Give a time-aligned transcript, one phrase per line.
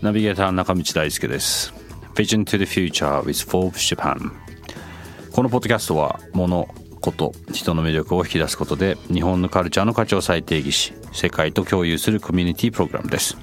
[0.00, 1.74] ナビゲーター中道大輔です。
[2.14, 4.30] Vision to the Future with Forbes Japan
[5.32, 6.66] このポッドキャストはモ
[7.02, 13.36] ノ・コト・人の魅力を引き出すことで日本のカルチャーの価値を再定義し世界と共有するコミュニティプログラムです。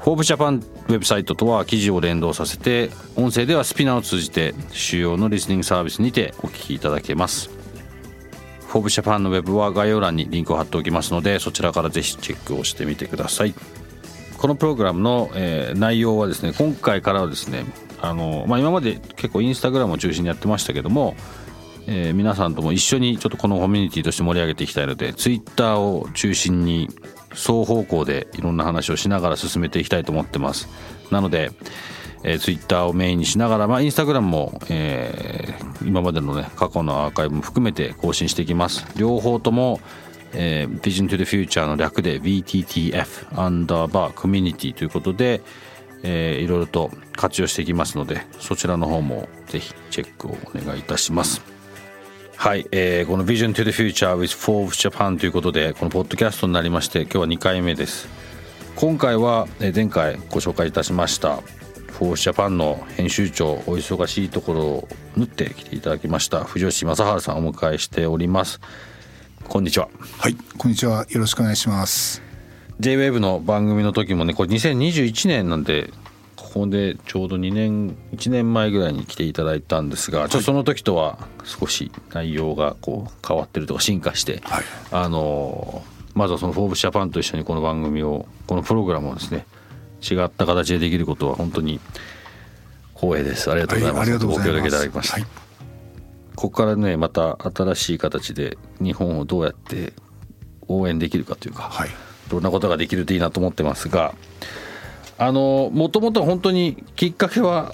[0.00, 7.57] Forbes Japan ウェブサイトとは記事を連動させて音声では SPINEAR を通じて主要のリスニングサービスにてお聞きいただけます
[8.68, 13.54] Forbes Japan のウェブは概要欄にリンクを貼っておきますのでそちらからぜひチェックをしてみてください。
[14.36, 17.64] このプログラムの、えー、内容はですね今回からはですね
[18.00, 21.16] あの、まあ、今まで結構インスタグラムを中心にやってましたけども、
[21.88, 26.88] えー、皆さんとも一緒にちょっとこのコミュニティとして盛り上げていきたいのでツイッターを中心に
[27.30, 30.68] 双方向でいろんな話をしながら進めていきたいと思ってます。
[31.10, 31.50] なので、
[32.24, 38.86] えー、ツイッターをメインにしながら、まあ、インスタグラムも、えー、今までのね過去のアーカイブも含めて更新していきます。
[38.96, 39.80] 両方とも
[40.34, 45.40] えー、Vision to the Future の略で VTTF アンダーバーコミュニティということで、
[46.02, 51.42] えー、いろいろと活用していきますのでそちらの方もぜひチェックをお願いいたします。
[52.36, 58.08] はい、えー、この Vision to the Future with Forbes Japan ということでこのポッドキャストになりまして今日は2回目です。
[58.76, 61.42] 今回は前回ご紹介いたしました
[61.98, 66.44] フォージャパンの編集長お忙しいところを縫ってきていただきました。
[66.44, 68.60] 藤吉正治さんをお迎えしております。
[69.48, 69.88] こんにちは。
[70.16, 71.04] はいこんにちは。
[71.08, 72.22] よろしくお願いします。
[72.78, 75.90] J-WAVE の番組の時もねこれ2021年なんで
[76.36, 85.82] ここでちょうど2年1年前ぐらいに来ていただいたんですが、ちょっとその時とは少し内容がこう変わってるとか進化して、はい、あの
[86.14, 89.46] まずはその「フォーブスジャパン」と一緒にこの番組をこのプログラムをですね
[90.02, 91.80] 違った形でできることは本当に
[92.94, 93.50] 光栄です。
[93.50, 95.26] ありがとうございます、はい、ご協力いただきました、はい。
[96.38, 99.92] ここからねまた新しい形で日本をどうやって
[100.68, 101.88] 応援できるかというか、はい、
[102.28, 104.14] どんなことができるといいなと思ってますが
[105.18, 107.72] あのもともと本当にきっかけは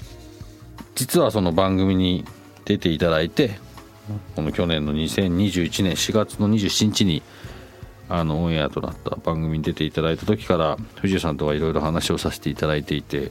[0.95, 2.25] 実はその番組に
[2.65, 3.59] 出ていただいて
[4.35, 7.23] この去年の2021年4月の27日に
[8.09, 13.31] あのオンエアとなった番組に出ていただいた時から藤井さんとはいろいろ話をさせていただいていて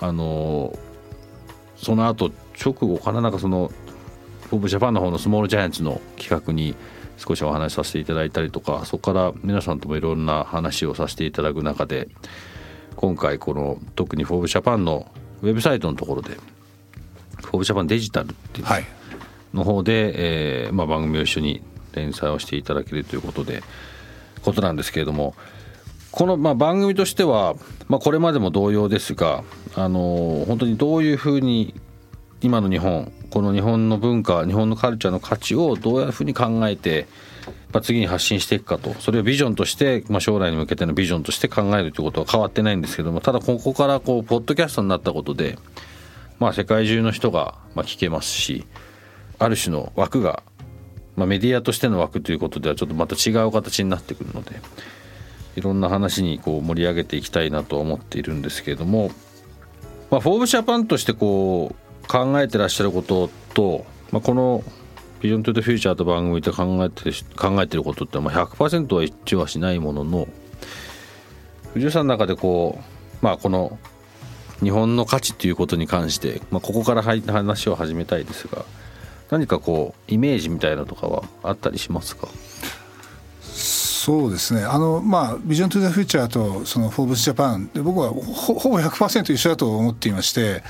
[0.00, 0.78] あの
[1.76, 2.30] その後
[2.62, 3.70] 直後かななんかその
[4.48, 6.74] フォーブジャパンの方のスモールジャイアンツの企画に
[7.16, 12.08] 少しお話しさせていただいたりとかそこから皆さんともいろんな話をさせていただく中で
[12.94, 15.10] 今回この特にフォーブジャパンの
[15.42, 16.30] ウェブサイトのところで
[17.36, 18.66] フォーブジャパンデジタルっていう
[19.54, 21.62] の方で、はい、えー、まあ、番組を一緒に
[21.96, 23.62] 連載をしていただけるということで
[24.42, 25.34] ことなんですけれども
[26.12, 27.56] このまあ番組としては、
[27.88, 31.74] まあ、これまでも同様ですがあの本当にどういうふうに
[32.40, 37.06] 今の日本この日本の文化日本のカルチャーの価値をどういうふうに考えて、
[37.72, 45.58] ま、次に発信していくかとそれをビジョンとして、まあ、将来に向けてのビジョンとして考えるということは変わってないんですけどもただここからこうポッドキャストになったことで、
[46.38, 48.66] まあ、世界中の人がま聞けますし
[49.38, 50.42] ある種の枠が、
[51.16, 54.60] まあ、メディアとしての枠ということではちょっとまた違う形になってくるので
[55.56, 59.10] いろんな話にこう盛り上げていきたいなと思っているんですけれども、
[60.10, 64.62] まあ、フォーブジャパンとしてこう考えてらっしゃることと、まあ、この
[65.22, 70.28] 「ビジョン・トゥ・ザ・フューチャー」と番組で考えて考えてることってまあ100%は一致はしないものの
[71.72, 73.78] 藤井さんの中でこうまあこの
[74.62, 78.64] 日本の価値っていうことに関して、まあ、ここから話を始めたいですが
[79.30, 82.28] 何かこうイメージみたいなとかはあったりしますか？
[83.40, 84.62] そうですね。
[84.64, 90.62] あのまあビジョン・トゥ・ザ・フューチャーとその「フォーブス・ジャパン」で僕はほほぼ100%一緒だと思っていまして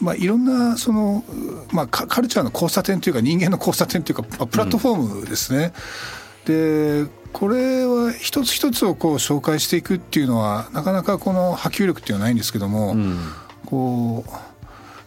[0.00, 1.22] まあ、いろんなその、
[1.70, 5.72] まあ、カルチャーの交差点というか人間の交差点というか、まあ、プラットフォームですね。
[6.48, 13.18] うん、でこれは一つ一つをこう紹介していくっていうのはなかなかこの波及力っていうのはないんですけども、うん、
[13.64, 14.30] こう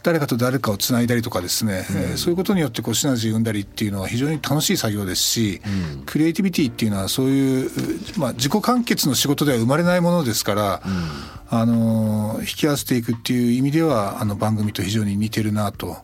[0.05, 5.61] 誰かと誰かをつないだりとかですね、うん、そういうことによってこうシナジー生んだりっていうのは非常に楽しい作業ですし、
[5.97, 7.71] うん、クリエイティビティっていうのはそういう、
[8.15, 15.97] まあ、自己完結の仕事では生まれないものですから、うん、あの引き合わせていくっていう意味ではあの番組と非常に似てるなと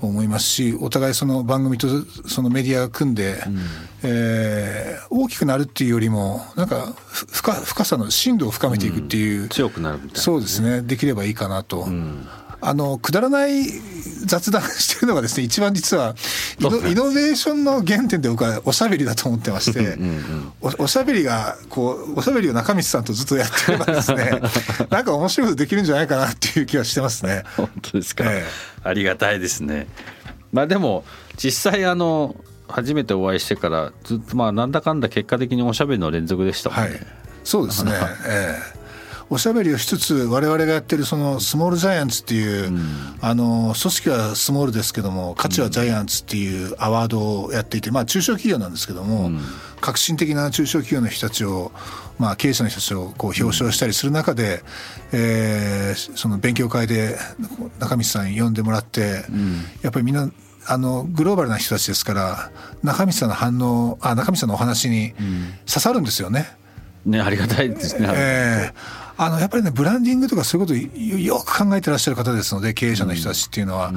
[0.00, 1.86] 思いますしお互いその番組と
[2.28, 3.58] そのメディアが組んで、うん、
[4.02, 10.82] えー、大きくなるっていうよりもなんか深深さの深度を深めていくっていう、うん、強くなるみたいな、ね、そうですね。
[10.82, 11.82] できればいいかなと。
[11.82, 12.26] うん
[12.66, 13.64] あのくだらない
[14.24, 16.14] 雑談してるのがですね一番実は
[16.58, 24.40] イノイノベーションの原点で僕はおしゃべりだと思ってましてうん、おおしゃべりがこうおしゃべりを中道さんとずっとやってればですね
[24.90, 27.44] なんか面白いことできるんじゃないかなっていう気はしてますね。
[27.56, 29.86] 本当ですか、えー、ありがたいですね。
[30.52, 31.04] まあでも
[31.36, 32.34] 実際あの
[32.68, 36.90] 初めてお会いしてからずっとまあなんだかんだ結果的におしゃべりの連続でしたもんね。
[36.90, 37.06] はい、
[37.44, 37.92] そうですね。
[38.26, 38.83] ええー
[39.30, 42.80] おしゃべりをしつつ我々がやってるそのスモールジャイアンツっていう、うん、
[43.20, 49.40] あの組織はスモールですけども価値はジャイアンツっていうアワードをやっていてまあ中小企業なんですけども、うん、
[49.80, 51.72] 革新的な中小企業の人たちを
[52.18, 54.62] まあ経営者の人たちをこう表彰したりする中で、
[55.12, 57.16] うん、えー、その勉強会で
[57.78, 59.24] 中道さん呼んでもらって、
[59.82, 60.30] やっぱりみんな
[60.66, 62.50] あのグローバルな人たちですから
[62.82, 65.12] 中道さんの反応あ中道さんのお話に
[65.66, 66.46] 刺さるんですよね。
[67.04, 68.08] ねありがたいですね。
[68.12, 73.92] えーあのやっぱりねブランディングとかそういうことをよく考えてらっしゃる方ですので経営者の人たちっていうのは。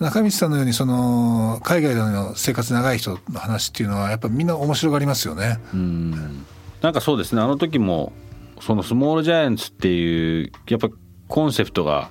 [0.00, 5.60] 中道さんのようにその海外での生活長い人の話っていうのはやっぱみんな面白がりますよね。
[5.72, 6.44] うん。
[6.82, 7.40] なんかそうですね。
[7.40, 8.12] あの時も
[8.60, 10.88] そのスモールジャイアンツっていうやっぱ
[11.28, 12.10] コンセプトが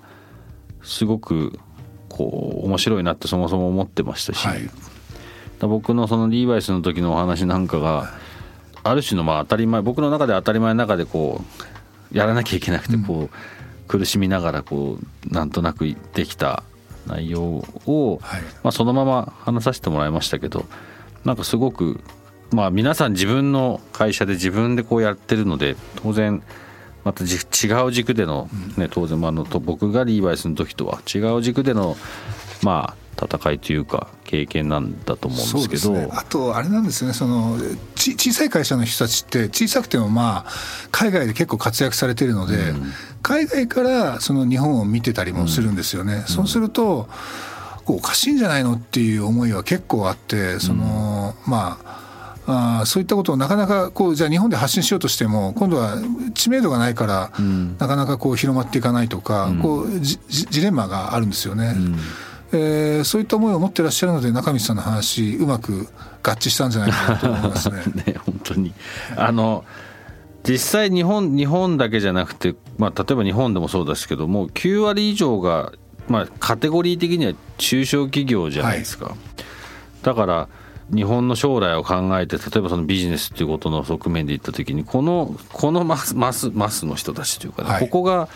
[0.81, 1.59] すごく
[2.09, 4.69] こう面白いなってそもそも思ってましたし、はい、
[5.59, 8.13] 僕のそのリーバイスの時のお話なんかが
[8.83, 11.82] ある種のまあ当たり前僕の中で当たり前の中でこう
[12.13, 14.97] やらなきゃいけなくてこう、苦しみながらこ
[15.29, 16.63] うなんとなくできた
[17.07, 18.21] 内容を、
[18.63, 20.65] まあ、そのまま話させてもらいましたけど
[21.25, 21.99] なんかすごく
[22.51, 26.41] まあ皆さん自分の会社で自分でこうやってるので当然
[27.03, 27.27] また違
[27.85, 31.97] う軸での、ね、当然あの僕がリーバイスの時とは違う軸での
[32.61, 37.13] まあ戦いというか経験なんだと思うんですけど、ね、あとあれなんですよね。
[37.13, 37.57] その
[37.95, 40.51] ち小さい会社の人たちって小さくてもまあ
[40.91, 46.15] 海外で結構活躍されてるので、うん、海外からその日本を見てたりもするんですよね。
[46.15, 47.07] うん、そうすると
[47.85, 52.03] おかしいんじゃないのっていう思いは結構あってその、うん、まあ
[52.45, 55.97] あそういったことをなかなかこうじゃあ日本で発信しようとしても今度は
[56.33, 57.31] 知名度がないから、
[57.79, 61.73] なかなかこう広まっていかないとか、こうジレンマがあるんですよね。
[62.53, 65.87] えー、そういった思いを持ってらっしゃるので中道さんの話うまく
[66.21, 67.83] 合致したんじゃないかなと思いますね。
[68.05, 68.73] ね 本当に
[69.15, 69.65] あの
[70.47, 75.71] 実際日本日本だけじゃなくて、まあ、例えば日本でもそうですけども9割以上が、
[76.07, 79.05] まあ、カテゴリー的には中小企業じゃないですか。
[79.05, 79.15] はい、
[80.03, 80.47] だから
[80.93, 88.27] 日本の将来を考えて例えばそのビジネスっていうことの側面で言った時にこのこのマスマスマスの人たちというか、ねはい、ここが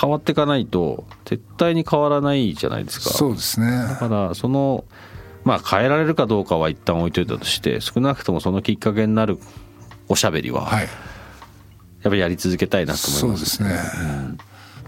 [0.00, 3.10] 変わっていかないと絶対に変わらないじゃないですか。
[3.10, 4.84] そうですねだからその
[5.44, 9.38] まあ変えられるかどうかは一旦置いといたとして少なくともそのきっかけになる
[10.08, 10.88] おしゃべりは、やっ
[12.02, 13.56] ぱりやり続けたいなと思います。
[13.56, 14.38] そうですね、うん、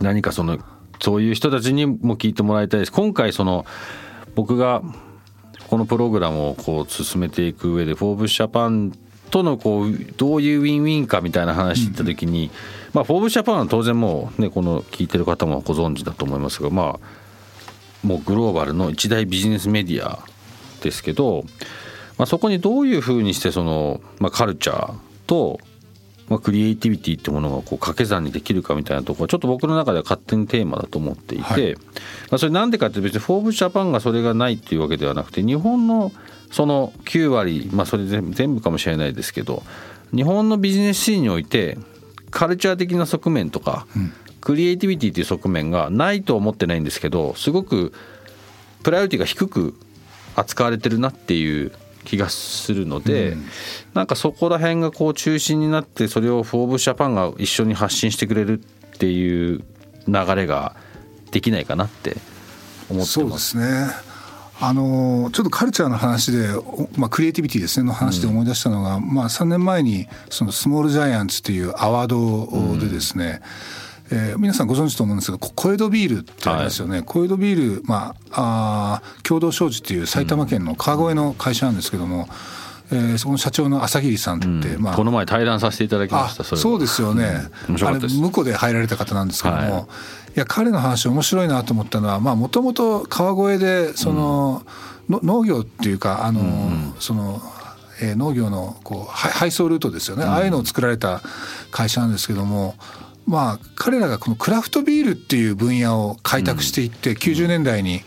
[0.01, 0.59] 何かその
[1.01, 2.93] そういう人たちにも聞いてもらいたいです。
[2.93, 3.67] 今回その
[4.35, 4.83] 僕が
[5.69, 8.93] このプログラムをこう進めていく上で「フォーブスジャパン」
[9.31, 12.51] とのこうどういうウィンウィンかみたいな話言った時に、うん
[12.93, 20.25] まあ、フォーブスジャパンは当然もうねこの聞いてる方もご存知だと思いますがまあもうグローバルの一大ビジネスメディア
[20.83, 21.45] ですけど、
[22.19, 24.95] まあ、そこにどういうふうにしてその、まあ、カルチャー
[25.27, 25.61] と、
[26.29, 31.81] まあ、クリエイティビティってものがこう掛け算にできるかみたいなところはちょっと僕の中では勝手にテーマだと思っていて、はい、ま
[32.33, 36.13] あ、それなんでかって別にフォーブスジャパンがそれがないっていうわけではなくて日本の
[36.51, 39.63] その9割まあそれ全部かもしれないですけど
[40.13, 41.79] 日本のビジネスシーンにおいて
[42.31, 47.93] カルチャー的な側面とか、うん、クリエイティビティっていう側面がないとは思ってないんですけどすごく
[48.83, 49.75] プライオリティが低く
[50.37, 51.73] 扱われてるなっていう
[52.05, 53.47] 気がするので、うん、
[53.95, 59.63] なんかそこら辺がこう中心になってそれを「Forbes Japan」が一緒に発信してくれるっていう
[60.09, 60.77] 流れが
[61.31, 62.17] できないかなって
[62.89, 63.13] 思ってます。
[63.13, 64.10] そうですね
[64.63, 66.49] あのちょっとカルチャーの話で、
[66.97, 73.41] まあ、クリエイティビティですねの話で思い出したのが、うん、まあ、3年前にそのスモールジャイアンツっていうアワードでですね、
[74.11, 82.29] うん、えー、皆さんご存知と思うんですが小江戸ビールってありますよね、はい、小江戸ビール、まあ、あ共同商事っていう埼玉県の川越の会社なんですけども、
[82.93, 89.83] えー、そこの社長の朝霧さんって、うん、まあ、この前対談させていただきましたそうですよね、うん、あれ向こうで入られた方なんですけども、はい。
[89.83, 89.87] い
[90.35, 94.63] や彼の話面白いなと思ったのはもともと川越でその、
[95.09, 97.41] うん、農業っていうかあの、うん、その、
[98.01, 101.21] えー、農業のこう配送ルートですよね、うん、ああいうのを作られた
[101.71, 102.75] 会社なんですけども。
[103.31, 108.03] まあ、彼らがこのクラフトビールっていう分野を開拓していって、90年代に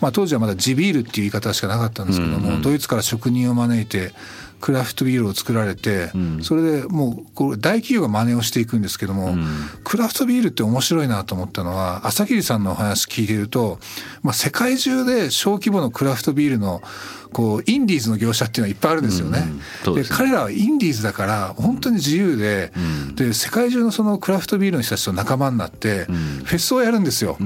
[0.00, 4.12] まあ、当時はまだ地ビールっていう言い方しかなかったんですけども、ドイツから職人を招いて
[4.60, 9.46] クラフトビールを作られて、うん、それでもうこれ大企業が真似をしていくんですけども、うん、
[9.84, 13.78] クラフトビールって面白いなと思ったのは朝霧さんのお話聞いてると、
[14.22, 16.82] まあ、世界中で小規模のクラフトビールの
[17.32, 19.40] こうインディーズの業者っていうのはいっぱいあるんですよね。
[19.84, 22.72] うんで、ね、彼らはインディーズだから本当に自由で、
[23.14, 27.36] で世界中のそのクラフトビールの人たちと仲間になって、フェスをやるんですよ。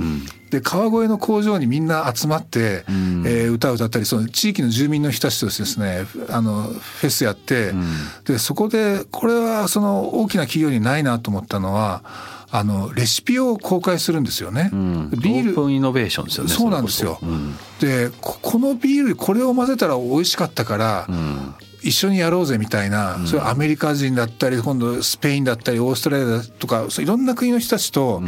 [0.50, 7.85] で川越の工場にみんな集まって、うん、えー、歌を歌ったりその地域の住民の人たちとですねあのフェスやって、うん、
[8.25, 12.02] でそこでこれはその大きな企業にないなと思ったのは
[12.50, 14.71] あのレシピを公開するんですよね。
[14.73, 16.50] うん、ビールオープンイノベーションですよね。
[16.50, 17.19] そうなんですよ。
[17.23, 28.23] うん、でこのビールこれを混ぜたら美味しかったから、うん、一緒にやろうぜみたいな、うん、それアメリカ人だったり今度スペインだったりオーストラリアとかいろんな国の人たちと、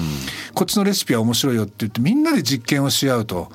[0.55, 3.51] こっちのレシピは面白いよって言ってみんなで実験をし合うと。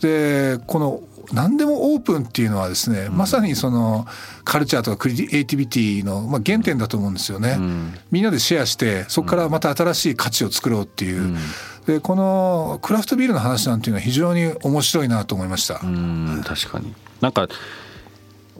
[0.00, 1.02] でこの
[1.32, 4.06] 何でもオープンっていうのはですね、うん、まさにその
[4.44, 11.36] カルチャーとかクリエイティビティのまあ原点だと思うんですよね、うん、みんなでシェアしてそこからまた新しい価値を作ろうっていう、うん、
[11.86, 15.80] でこのクラフトビールの話なんていうのは非常に面白いなと思いました。
[15.82, 16.94] うん確かに。
[17.20, 17.48] なんか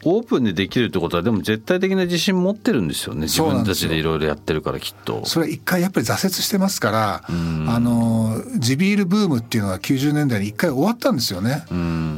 [0.05, 3.23] オープンでできるってことはでも絶対的な自信持ってるんですよね。
[3.23, 5.25] 自分たちでいろいろやってるからきっと。
[5.25, 11.65] それ一回やっぱり挫折してますからあの地ビールブームっていうのは90年代に一回終わったんですよね。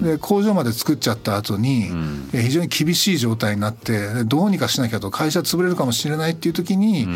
[0.02, 1.90] で工場まで作っちゃった後に
[2.32, 7.08] 非常に厳しい状態になってどうにかしなきゃと会社潰れるかもしれないっていう時に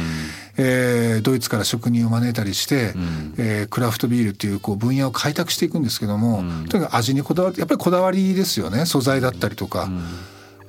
[0.57, 8.87] えー、ドイツから職人を招いたりして、うん、えー、クラフトビールっていうこう分野を開拓していくんですけども、うん、とにかく味にこだわりやっぱりこだわりですよね。
[8.87, 9.85] 素材だったりとか。
[9.85, 10.05] うん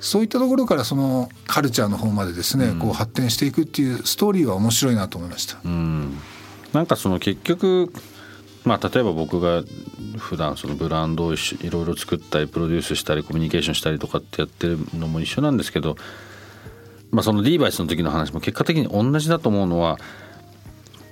[0.06, 5.58] そういったところからそのカルチャーの方までですね、うん、こう発展していくっていうストーリーは面白いなと思いました。
[5.64, 6.16] うん、
[6.72, 7.92] なんかその結局
[8.64, 9.62] まあ、例えば僕が
[10.18, 11.36] 普段そのブランドをい
[11.70, 15.94] ろいろ作ったりプロデュースしたりコミュニケーションしたりとかってやってるのも一緒なんですけど、
[17.12, 19.98] まあ、そのリーバイスの時の話も結果的に同じだと思うのは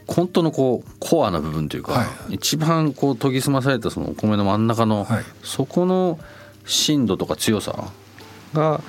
[0.08, 6.18] 本当のこうコアな部分というか、はい、一番こう研ぎ澄まされたそのお米の真ん中の、はい、そこの
[6.64, 7.92] 深度とか強さ
[8.54, 8.80] が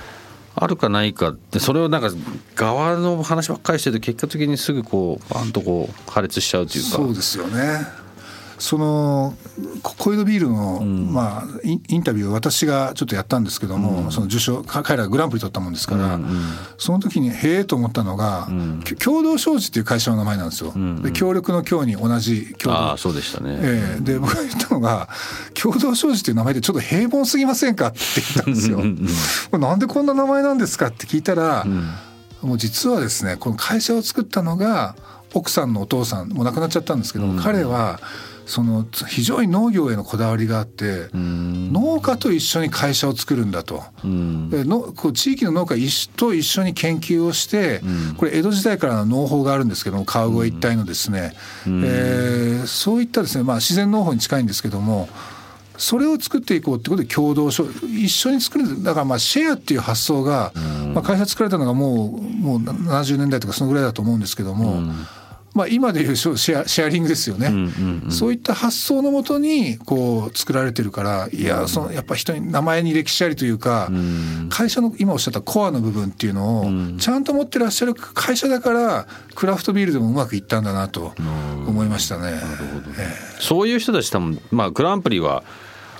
[0.55, 2.09] あるかないかってそれをなんか
[2.55, 6.89] 側の話ばっかりしてると結果的にすぐこうバンとこう破裂しちゃうというか。
[6.91, 8.04] そうですよね。
[8.57, 9.35] その
[9.83, 16.19] コイドビールの、うん、まあ、インタビューを私がちょっとやったんですけども、うん、その受賞彼らがグランプリ取ったもんですから、
[16.77, 20.73] その時にへえと思ったのが、うん、共同商事っていう会社の名前なんですよ。
[21.01, 22.81] で協力の協に同じ共同。
[22.93, 25.09] あそうでしたね、えー、で僕が言ったのが
[25.53, 28.77] 共同商事っていう名前でちょっと平凡すぎませんかって言ったんですよ。
[28.77, 31.65] うん、なんでこんな名前なんですかって聞いたら、
[32.41, 34.95] もう実はですねこの会社を作ったのが
[35.33, 37.99] 奥さんのお父さんもう亡くなっちゃったんですけど、彼は
[38.45, 43.83] その非常に農業へのこだわりがあって農家と一緒に会社を作るんだと。
[44.03, 45.75] でのこう地域の農家
[46.15, 47.81] と一緒に研究をして
[48.17, 51.33] これ江戸時代からの農法があるんですけども川越一帯のですね、
[51.65, 55.09] えー、そういったですね、まあ、自然農法に近いんですけども
[55.77, 60.53] それを作っていこうってことで共同一緒に作るだからまあシェアっていう発想が、
[60.93, 64.93] まあ、会社作られたのがもうもう70年代とかそのぐらいだと思うんですけども。
[65.55, 81.13] まあ、今でいうシェアシェアリングですよね、うんうんうん、そういった発想のもとにこう作られてるからいやそのやっぱ人に名前に歴史ありというか、うん、会社の今おっしゃったコアの部分っていうのをちゃんと持ってらっしゃる会社だからクラフトビールでもうまくいったんだなと
[81.65, 82.33] 思いましたね。
[82.33, 85.45] えー、そういう人たち多分、まあ、グランプリは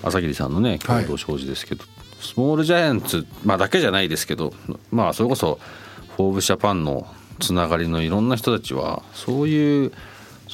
[0.04, 4.54] 朝霧さんのね共同商事ですけど、はい、スモールジャイアンツ、まあ、だけじゃないですけど
[4.92, 5.60] まあそれこそ
[6.18, 7.08] 「フォーブジャパン」の
[7.40, 9.92] つながりのいろんな人たちはそういう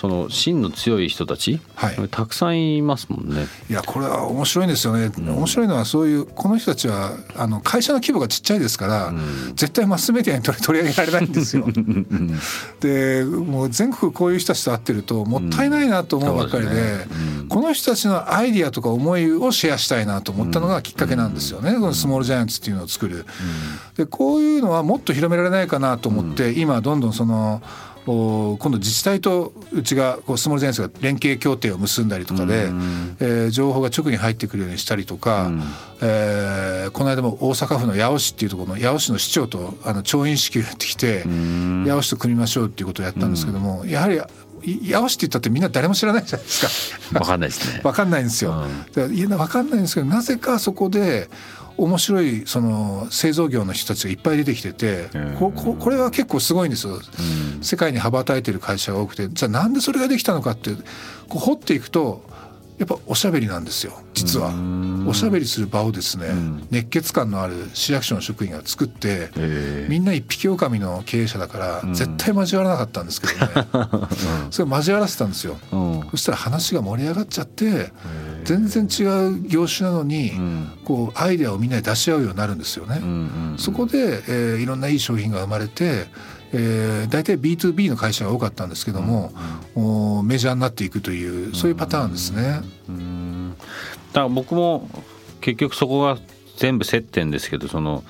[0.02, 3.46] その芯の強い人たち、はい、たくさんいますもんね。
[3.70, 11.68] いやこれは面白いんですよね、うん、面白いのはそういうこの人たちはあの会社の規模がちっちゃいですから、うん、絶対マスメディアに取り 上げられないんですよ。
[12.80, 23.28] でもう全国こういう人たちと会ってるともったいないなと思うばっかりでうんでね、この人たちのアイディアとか思いをシェアしたいなと思ったのがきっかけなんですよね、このスモールジャイアンツっていうのを作る。
[23.98, 27.62] でこういうのはもっと広められないかなと思って、今どんどんその
[28.06, 35.62] 今度自治体とうちがこうスモールジャイアンツが連携協定を結んだりとかで、うん、えー、情報が直に入ってくるようにしたりとか、うん、
[36.02, 47.20] えー、この間も大阪府の八尾市っていうところの八尾市の市長とあの調印式をやってきて、うん、八尾市と組みましょうっていうことをやったんですけども、やはり八尾市って言ったってみんな誰も知らないじゃないですか。
[47.20, 47.82] わかんないですね。
[47.86, 48.66] わかんないんですよ。
[48.96, 51.30] うん、いやわかんないんですけどなぜかそこで
[51.84, 55.10] 面白いその製造業の人たちがいっぱい出てきてて
[55.40, 60.72] こここれは結構すごいんですよ、うん、世界に羽ばたいてる会社が多くてじゃあなんでそれができたのかって
[61.28, 62.24] こう掘っていくと
[62.82, 64.52] やっぱおしゃべりなんですよ実は。
[65.08, 66.30] おしゃべりする場をですね、
[66.72, 69.30] 熱血感のある市役所の職員が作って
[69.88, 73.52] みんな一匹狼の経営者だから絶対交わらなかったんですけどね、
[74.50, 75.58] それ交わらせたんですよ、
[76.10, 77.92] そしたら話が盛り上がっちゃって
[78.46, 80.32] 全然違う業種なのに、
[80.84, 83.00] こうアイデアをみんなで出し合うようになるんですよね、
[83.58, 86.08] そこで、えー、いろんないい商品が生まれて
[86.54, 89.32] えー、大体 B2B の会社が多かったんですけども、
[89.76, 92.62] うんうん、メジャーになっていくというそういうパターンですね。
[92.90, 93.56] うん、
[94.14, 94.90] だから僕も
[95.40, 96.18] 結局そこが
[96.58, 98.04] 全部接点ですけどその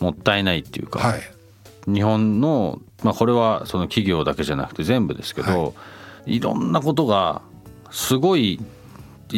[0.00, 1.20] もったいないっていうか、はい、
[1.92, 5.72] 日本の、まあ、これはその企業だけじゃなくて全部ですけど、は
[6.26, 7.42] い、いろんなことが
[7.90, 8.60] すごい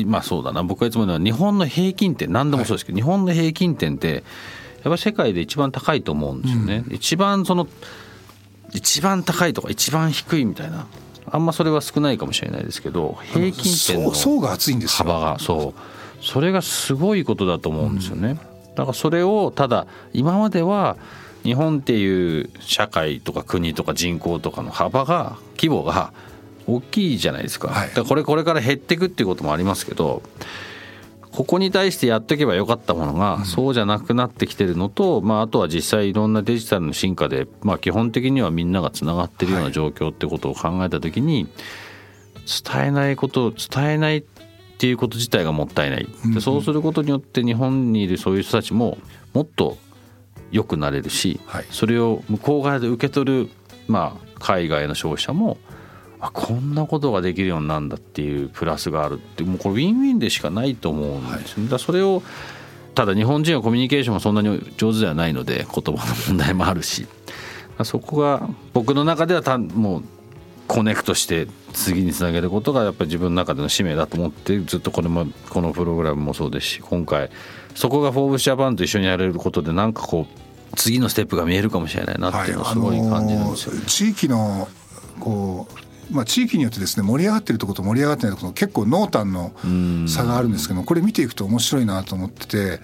[0.07, 0.63] まあそうだな。
[0.63, 4.23] 僕がいつも言うのは日本の平均点何でもそうですけど、はい、日本の平均点ってやっ
[4.85, 6.85] ぱり世界で一番高いと思うんですよね。
[6.87, 7.67] うん、一番その
[8.73, 10.87] 一番高いとか一番低いみたいな。
[11.33, 16.25] あんまそれは少ないかもしれないですけど平均点の層が厚いんです幅がそう。
[16.25, 18.37] それがすごいことだと思うんですよね。
[18.75, 20.97] だからそれをただ今までは
[21.43, 26.13] 日本っていう社会とか国とか人口とかの幅が規模が
[26.67, 27.69] 大きいじゃないですか。
[27.69, 30.23] だからこれこれから減っていくっていうこともありますけど
[31.33, 41.47] ここに対してやっとけばよかったものが、そうじゃなくなってきてるのと、まあ、あとは実際いろんなデジタルの進化で、まあ、基本的にはみんながつながってるような状況ってことを考えた時に、
[42.73, 44.25] 伝えないこと伝えないっ
[44.79, 48.99] ていうこと自体がもったいない、でそうすることによって日本にいるそういう人たちも
[49.33, 49.79] もっと
[50.51, 51.39] 良くなれるし、
[51.71, 53.51] それを向こう側で受け取る、
[53.87, 55.59] まあ、海外の消費者も
[56.21, 62.23] あこんなことができるようになるんだっていうプラスがあるってもうこれウィンウィンでしかないと思うんですよ、ね、だそれを
[62.95, 67.07] ただ日本人はコミュニケーションがそんなに上手ではないので言葉の問題もあるし。
[67.85, 70.03] そこが僕の中ではたもう
[70.67, 77.31] コネクトして次につなげることがやっぱり自分の中での使命だと思ってずっとこれもこのプログラムもそうですし今回
[77.75, 84.69] そこが「フォーブスジャパン」と一緒にやれることでなんかこう次のステップが見えるかもしれないなっていうのをすごい感じるんですよ、はい、地域の
[85.19, 89.53] こうまあ、地域によってですね盛り上がってるところと盛り上がってないところ結構濃淡の
[90.09, 92.81] 差があるんですけどこれ見ていくと面白いなと思ってて。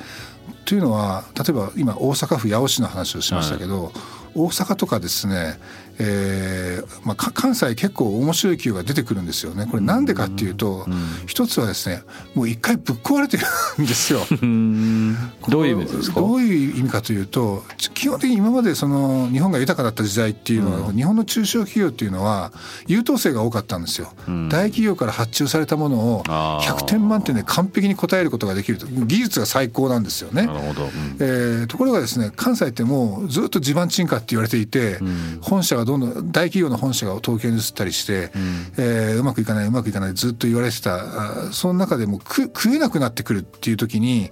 [0.64, 3.92] というのは例えば今大阪府八尾市の話をしましたけど、はい、
[4.36, 5.58] 大阪とかですね
[5.98, 9.66] えーまあ、関西結構面白い企業が出てくるんですよね。
[9.66, 10.94] これなんでかっていうと、うん、
[11.26, 12.02] 一つはですね
[12.34, 13.44] もう一回ぶっ壊れてる
[13.82, 14.20] んですよ。
[15.48, 16.20] どういう意味ですか？
[16.20, 22.52] どういう意味かというと基本的に今までその日本が豊かだった時代っていうのは、うん、日本の中小企業っていうのは
[22.86, 24.12] 優等生が多かったんですよ。
[24.28, 28.86] うん、大企業から発注されたものを100点満点で完璧に答えることができると。
[28.86, 30.46] 技術が最高なんですよね。
[30.46, 34.98] なるほど、うん、えー、ところがですね関西ってもうずっと地盤沈下って言われていて、
[35.40, 44.30] 本社がどんどん大企業の本社が東京に移ったりして、うん、えー、うまくいかないうまくいかないずっと言われてたその中でもく食えなくなってくるっていう時に、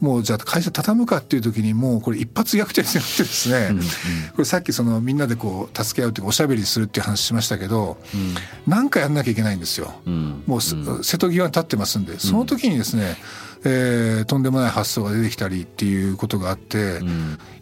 [0.00, 3.70] うん、もうじゃあ会社畳むかっていう時にもうこれ一発逆転になってですね、
[4.32, 8.34] これさっきそのみんなでこう助け合うっていうかおしゃべりするっていう話しましたけど、うん、
[8.70, 9.94] なんかやんなきゃいけないんですよ。
[10.06, 13.16] うん、もう、瀬戸際に立ってますんでその時にですね、
[13.64, 17.00] えー、とんでもない発想が出てきたりっていうことがあって、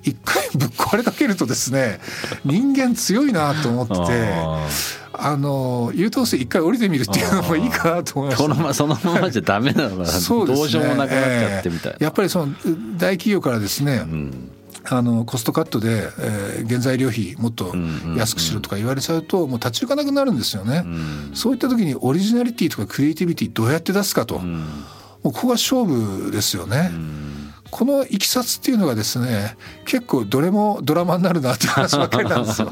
[0.03, 2.01] 一、回 ぶっ壊れかけるとですね
[2.45, 5.05] 人間強いなと思ってて。
[5.17, 10.07] あの優等生一回降りてみるっていうのもいいかなと思います、ね、そのままじゃダメなのかな。
[10.11, 12.53] そうです、ね、どうしようもなくなっちゃってみたいな、えー、やっぱりその
[12.97, 14.51] 大企業からですね、うん。
[14.87, 17.75] あのコストカットで、えー、原材料費もっと
[18.17, 24.67] 安くしろとか言われちゃうともう立ち行かなくなるんですよね、うん、そういった時にオリジナリティとかクリエイティビティどうやって出すかと、うん、
[25.25, 26.91] ここが勝負ですよね。
[27.75, 32.71] このいきさつっていうのがですね結構どれもドラマになるなって話ばっかりなんですよ。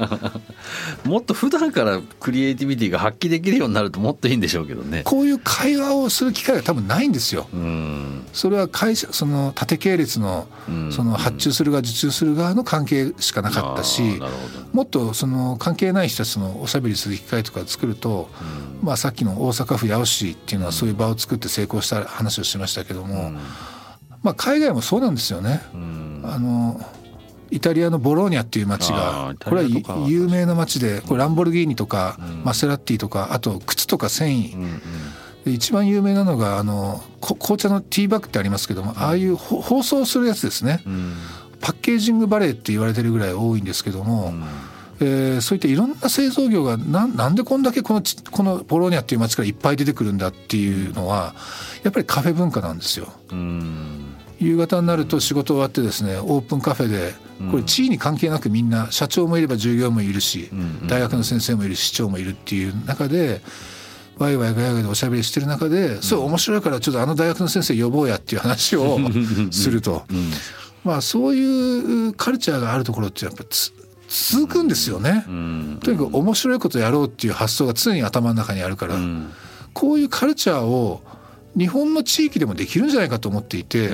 [1.02, 5.02] もっと普段からクリエイティビティが発揮できるようになるともっといいんでしょうけどね。
[5.02, 7.48] こういう会話をする機会が多分ないんですよ。
[8.32, 10.46] それは会社その縦系列の
[10.92, 14.22] その発注する側受注する側の関係しかなかったし
[14.72, 18.30] もっとその関係ない人たちのおしゃべりする機会とか作ると
[18.82, 23.32] まあさっきの大阪府八尾市っていうのはそういう場を作って成功した話をしましたけども
[24.22, 25.60] まあ、海外もそうなんですよね。
[26.24, 26.80] あの
[27.50, 34.54] イタリアのボローニャっていう街がこれは有名な街でこれランボルギーニとかマセラッティとかあと靴とか繊維、
[35.44, 40.82] 一番有名なのがあの紅茶のティーバッグってありますけどもああいう包装するやつですね、
[41.60, 44.32] パッケージングバレーって言われてるぐらい多いんですけども、
[45.00, 51.34] えー、そういったいろんな製造業がななんでこんだけこのこのボローニャっていう街からいっぱい出てくるんだっていうのは
[51.82, 53.12] やっぱりカフェ文化なんですよ。
[54.42, 57.14] 夕方になると仕事終わってですねオープンカフェで
[57.50, 60.50] これ地位に関係なくみんな社長もいれば従業員もいるし
[60.86, 63.40] 大学の先生もいる市長もいるっていう中で
[64.18, 68.98] ワイワイガヤガヤでおしゃべりしてる中で、そう面白いからちょっとあの大学の先生呼ぼうやっていう話を
[69.50, 70.04] すると、
[70.84, 73.72] まあそういうカルチャーがあるところってやっぱつ
[74.08, 75.24] 続くんですよね、
[75.82, 78.96] とにかく面白いことやろうっていう発想が常に頭の中にあるから、
[79.72, 81.02] こういうカルチャーを
[81.56, 83.90] 日本の地域でもできるんじゃないかと思っていて、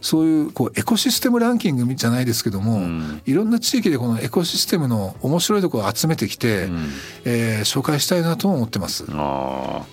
[0.00, 6.88] そういうこうエコシステムランキングじゃないですけども、うん、いろんな地域でこのエコシステムの面白いところを集めてきて、うん、
[7.24, 9.04] えー、紹介したいなと思ってます。
[9.10, 9.84] あ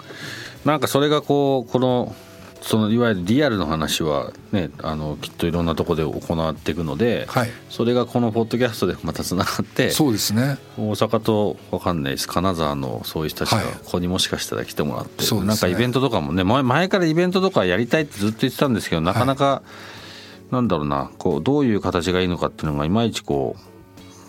[0.65, 2.15] なんかそれがこうこの
[2.61, 10.57] そのいわゆるリアルの話はねあのきっといろんなところで行っていくので、はい、それがこのポッドキャストでまたつながってそうですね。
[10.77, 19.63] 大阪と分かんないです金沢のそういう人たちがここにもしかしたら来てもらって、はい、なんかイベントとかもね前からイベントとかやりたいってずっと言ってたんですけどなかなか、は
[20.51, 23.55] い、なんだろうなこうどういう形がいいのかっていうのがいまいちこ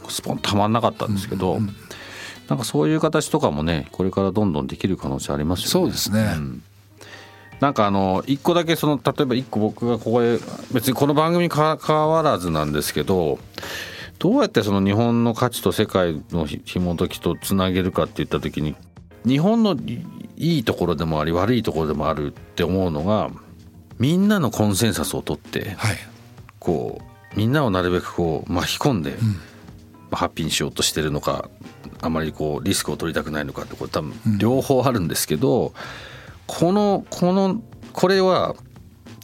[0.09, 1.55] うスポンとはまんなかったんですけど。
[1.55, 1.75] うんうん。
[2.49, 5.71] なんかそういう形とかもねこれからどんどんできる可能性ありますよね。
[5.71, 6.62] そうですね、うん
[7.61, 10.38] なんかあの一個だけその例えば一個僕がここで
[10.73, 13.38] 別にこの番組にかかわらずなんですけど
[14.18, 18.77] どうやってその日本の価値と世界の紐解きとつなげるかって言った時に
[19.25, 19.77] 日本の
[20.37, 23.31] いいところでもあり悪いところでもあるって思うのが
[23.99, 25.97] みんなのコンセンサスを取って、はい、
[26.61, 27.01] こ
[27.35, 29.37] うみんなをなるべくこう巻き込んで、うん、
[30.16, 31.51] ハッピーにしようとしてるのか
[32.01, 35.73] あまりこうリスクを取りたくないのかってこれ多分両方あるんですけど、うん
[36.49, 38.57] このこのこれは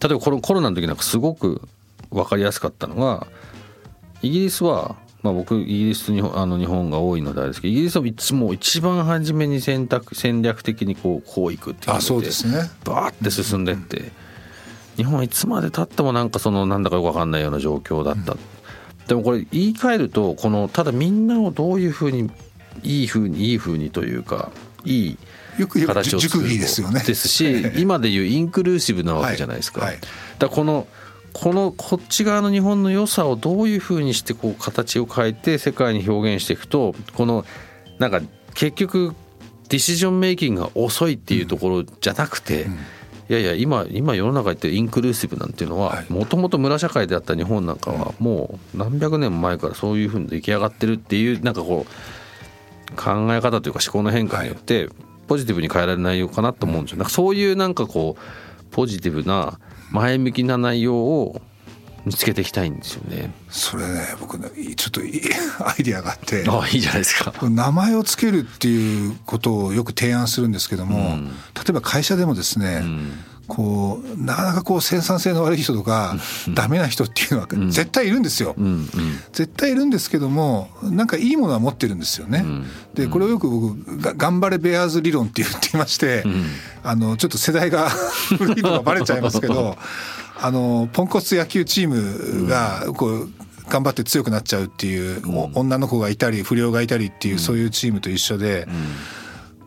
[0.00, 1.62] 例えばこのコロナの時なんかすごく
[2.10, 3.26] 分かりやすかったのが
[4.22, 12.70] イギリスは、まあ、僕イギリスと日本あの日本が多いのであれですけどイギリスはいつも一番初めに選択戦略的にこうこういくっていうあそうですね。
[12.84, 14.10] バーって進んでって、うん、
[14.96, 18.38] 日本はいつまでたってもなんかそのなんだかよく分かんないような状況だった、うん、
[19.08, 22.30] でもこれ言い換えるとこのただみんなをどういうふうに
[22.82, 24.50] いいふうにいいふうにというか
[24.84, 25.18] いい
[25.58, 27.02] よく言えば熟議ですよね。
[27.04, 29.82] ですし今でいうインクルーシブなわけじゃないですか。
[29.82, 30.00] はいはい、
[30.38, 30.86] だこの
[31.32, 37.44] このこっち側の日本の良さをどういうふうにしてこう形を変えて世界に表現していくとこの
[37.98, 38.20] なんか
[38.54, 39.14] 結局
[39.68, 42.80] ディシジョンメイキングが遅いっていうところじゃなくて、うんうん、い
[43.28, 54.88] やいや今今世の中ってインクルーシブなんていうのはもともと村社会であった日本なんかはもう何百年前からそういうふうに出来上がってるっていうなんかこう考え方というか思考の変化によって
[55.26, 56.98] ポジティブに変えられる内容かなと思うんですよ。
[56.98, 59.58] なんかそういうなんかこうポジティブな
[59.90, 61.40] 前向きな内容を
[62.04, 63.32] 見つけていきたいんですよね。
[63.48, 65.22] それね僕ねちょっといい
[65.64, 71.32] アイディアがあってあいいじゃないですか名前をつけるっていうことをよく提案するんですけども、うん、例
[71.70, 73.12] えば会社でもですね、うん
[73.46, 76.16] こうなかなかこう生産性の悪い人とか
[76.54, 78.54] ダメな人っていうのは絶対いるんですよ、
[79.32, 82.44] 絶対いるんですけどもなんかいいものは持ってるんですよね、
[82.94, 86.24] でこれをよく僕が「頑張れベアーズ理論」って言っていまして、
[86.82, 87.90] あのちょっと世代が
[88.38, 89.76] 古いのがバレちゃいますけど
[90.40, 93.30] あのポンコツ野球チームがこう
[93.68, 95.22] 頑張って強くなっちゃうっていう、
[95.54, 98.66] 女の子がいたり不良がいたりっていうそういうチームと一緒で。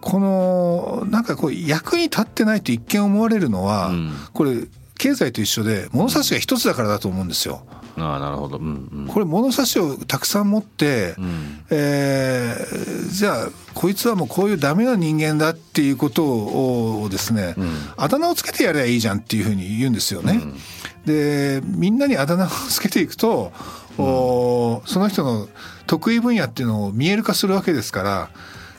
[0.02, 7.66] このなんかこう役に立ってないと一見思われるのは、うん、これ経済と一緒で物差しが一つだからだと思うんですよ。
[8.00, 20.40] あなるほど、うんうん、これ物差しをたくさん持って、うん、えー、じゃあこいつはもうこういうダメな人間だっていうことをですね、うん、あだ名をつけてやればいいじゃんっていうふうに言うんですよね。
[20.44, 20.56] うん、
[21.06, 23.52] でみんなにあだ名をつけていくと、
[23.98, 25.48] うん、おその人の
[25.88, 28.30] 得意分野っていうのを見える化するわけですから。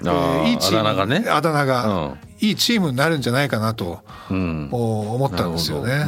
[0.02, 1.24] えー、いいチームあだ名がね。
[1.28, 6.06] あだ名が、うん、いいチームになるんじゃないかなと、うん、思ったんですよね。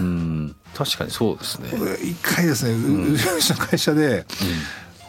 [0.74, 1.68] 確かにそうですね。
[2.02, 4.24] 一回ですね、うちの会社で、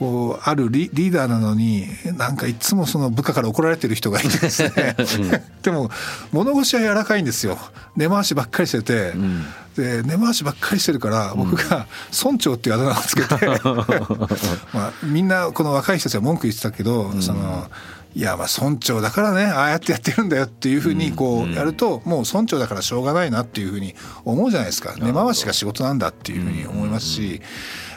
[0.01, 1.85] こうあるリーダーなのに
[2.17, 4.95] なんかいつもその部下から怒られてる人がいてですね、
[5.61, 5.91] でも
[6.31, 7.59] 物腰は柔らかいんですよ。
[7.95, 13.45] 根回しばっかりしてて、うん、で根回しばっかりしてるから僕が村長っていうあだ名をつけて。
[14.73, 17.69] まあみんなこの若い人たちは文句言ってたけど、その。
[18.13, 23.95] いやまあ村長だからねああやってやってるんだよっていうふうにこうやるともう村長だからしょうがないなっていうふうに
[24.25, 24.95] 思うじゃないですか。
[24.97, 27.41] 根回しが仕事なんだっていうふうに思いますし。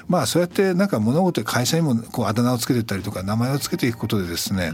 [0.07, 4.72] まあそうやってなんか物事会社にもこうあだ名をつけてったりとか名前をつけていくことでですね、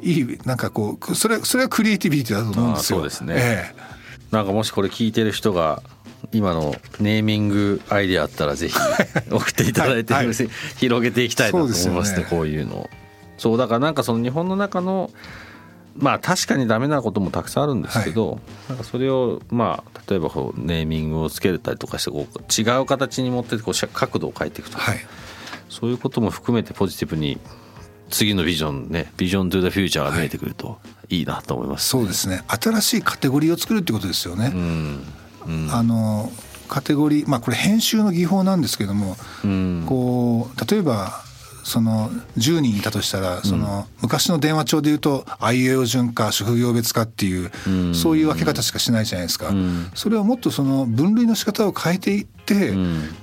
[0.00, 2.98] いいなんかこうそれそれはクリエイティビティだと思うんですよ。
[3.00, 3.76] そうですね、ええ、
[4.30, 5.82] なんかもしこれ聞いてる人が
[6.32, 8.74] 今のネーミングアイディアあったらぜひ
[9.30, 10.26] 送っていただいて、はい。
[10.26, 10.36] はい、
[10.76, 12.88] 広げていきたいなと思いますね、ね、こういうの。
[13.38, 15.10] そうだからなんかその日本の中の
[15.98, 24.98] まあ確かにダメなこともたくさんあるんですけど、はい、なんかそれをまあ例えばこうネーミングをつけたりとかしてこう違う形に持ってこう角度を変えていくとか、はい、
[25.68, 27.38] そういうことも含めてポジティブに
[28.10, 32.44] 次のビジョンねビジョントゥザフューチャーが見えてくるといいなと思います、ねはい、そうですね。
[32.48, 35.02] 新しいカテゴリーを作るってことですよね、うん
[35.46, 36.30] うん、あの
[36.68, 41.24] カテゴリーまあこれ編集の技法なんですけども、うん、こう例えば
[41.66, 47.50] その10人いたとしたらその昔の電話帳でいうとあいうえお順か職業別かっていう
[47.92, 49.52] そういう分け方しかしないじゃないですか。
[49.94, 52.72] それをもっとその分類の仕方を変えていって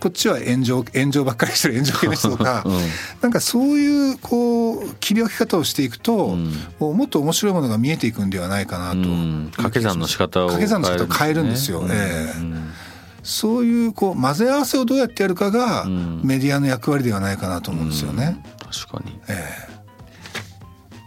[0.01, 2.65] こっちは炎上炎上ばっかりしてる炎上系の人とか
[3.23, 6.35] なんかそういうこう切り分け方をしていくと
[6.79, 9.09] もっと面白いものが見えていくんではないかなと。
[9.51, 11.87] 掛け算の仕方を掛け算の仕方を変えるんですよ。
[11.89, 12.82] ええ
[13.23, 18.43] そういうこう混ぜ合わせをどうやってやるかがメディアの役割ではないかなと思うんですよね。
[18.59, 19.33] 確かに、え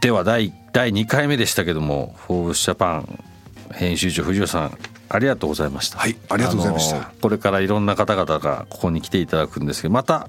[0.01, 3.25] ー、では第第2回目でしたけども「フォーブスジャパン」
[3.73, 5.99] 編集長藤尾さんありがとうございました。
[5.99, 7.13] はい、ありがとうございました。
[7.21, 10.29] これからいろんな方々がここに来ていただくんですけど、また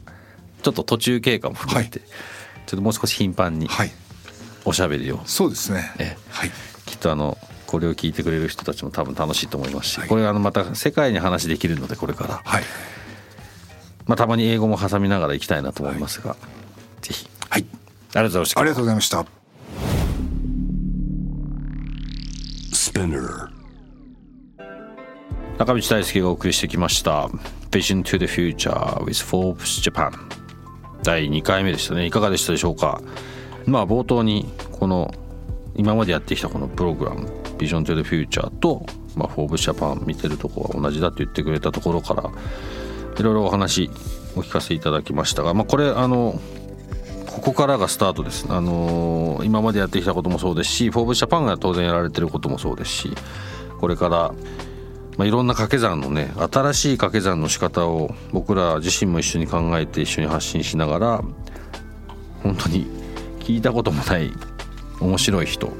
[0.61, 2.09] ちょっと途中経過も含めて、はい、
[2.67, 3.69] ちょっともう少し頻繁に
[4.65, 5.91] おしゃべりを、そうですね。
[5.97, 6.17] え。
[6.29, 6.51] はい、
[6.85, 12.63] きっとあのこれを聞いてくれる人たちも多分楽しいと思いますし、はい、これあのまた世界に話できるのでこれから、はい、
[14.05, 17.65] まあたまに英語も挟みながらいきたいなと思いますが、はい、ぜひ、はい、
[18.15, 18.61] ありがとうございました。
[18.61, 19.25] ありがとうございました。
[25.59, 27.27] 中道大輔がお送りしてきました
[27.69, 28.71] 「Vision to the Future
[29.03, 30.11] with Forbes Japan」
[31.03, 32.05] 第2回目でしたね。
[32.05, 33.01] いかがでしたでしょうか？
[33.65, 35.13] まあ冒頭にこの
[35.75, 42.23] 今までやってきたこのプログラム Vision to Future と、まあ、 Forbes Japan 見てるとこは同じだと言ってくれたところから
[43.17, 43.89] いろいろお話
[44.35, 46.39] お聞かせいただきましたが、まあ、これあの
[47.25, 53.11] ここからがスタートです、あの今までやってきたこともそうですし Forbes Japan が当然やられてることもそうですし
[53.79, 54.33] これから、
[55.17, 61.23] まあ、いろんな掛け算のね新しい掛け算の仕方を僕ら自身も一緒に考えて一緒に発信しながら
[62.41, 62.87] 本当に
[63.39, 64.31] 聞いたこともない
[64.99, 65.71] 面白い人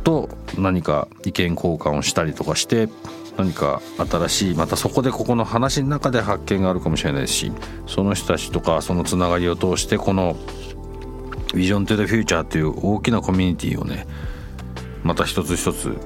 [0.00, 2.88] と何か意見交換をしたりとかして
[3.36, 7.52] 何か新しいまたそこでここの話の中で発見があるかもしれないし
[7.86, 10.36] その人たちとかそのつながりを通してこの
[11.54, 14.06] 「ビジョン・トゥ・ザ・フューチャー」という大きなコミュニティをね
[15.02, 15.96] また一つ一つ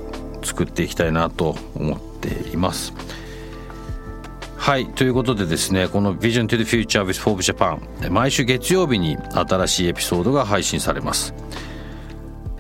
[0.43, 2.93] 作っていきたいなと思っています。
[4.57, 7.79] はいということでですねこの「Vision to the Future with Forbes Japan」
[8.11, 11.35] 毎週月曜日に新しいエピソードが配信されます。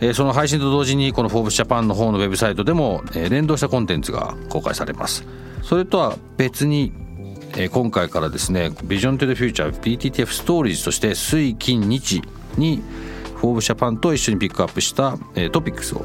[0.00, 5.24] えー、その配信と同時にこの「フォーブスジャパンの方のウェブサイトでも、えー、連動したコンテンツが公開されます。
[5.62, 6.92] それとは別に、
[7.57, 12.22] えー、今回からですね「ビジョン・トゥ・デ・フューチャー BTTF ストーリーズ」として水金日
[12.59, 12.83] に
[13.37, 16.04] フォーブスジャパンと一緒にピックアップした、えー、トピックスを、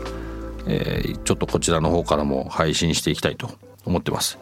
[0.67, 3.49] えー、ちょっとこちらの方からも配信していきたいと
[3.85, 4.37] 思ってます。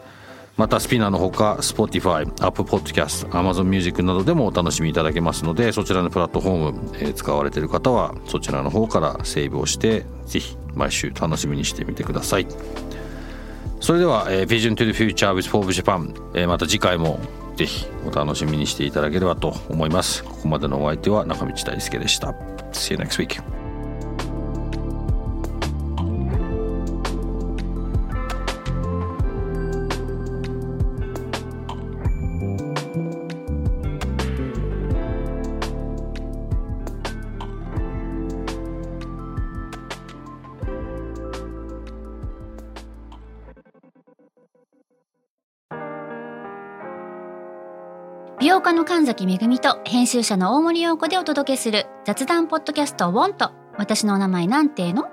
[0.58, 12.48] また SPINEAR のほか Spotify、Apple Podcast、Amazon Music などでもお楽しみいただけますのでそちらのプラットフォーム、えー、使われている方はそちらの方からセーブをしてぜひ毎週楽しみにしてみてください。
[13.80, 17.20] それでは、えー、Vision to the Future with Forbes Japan、えー、また次回も
[17.56, 20.24] ぜひお楽しみにしていただければと思います。
[20.24, 22.34] ここまでのお相手は中道大輔でした。
[22.72, 23.57] See you next week
[49.68, 55.10] と編集者の大森洋子でお届けする雑談ポッドキャストウォンと私のお名前なんての？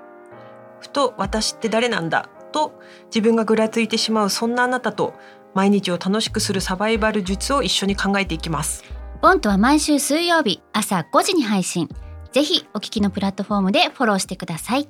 [0.79, 2.29] ふと私って誰なんだ？
[2.53, 5.13] と自分がぐらついてしまうそんなあなたと
[5.55, 8.85] 毎日を楽しくするサバイバル術を一緒に考えていきます。
[9.21, 11.89] ウォンとは毎週水曜日朝5時に配信。
[12.31, 14.87] ぜひお聞きのプラットフォームでフォローしてください